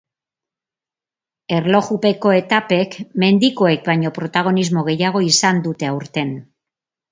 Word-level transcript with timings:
Erlojupeko 1.57 2.31
etapek 2.37 2.97
mendikoek 3.25 3.85
baino 3.91 4.15
protagonismo 4.19 4.87
gehiago 4.91 5.25
izango 5.31 5.65
dute 5.71 5.93
aurten. 5.95 6.37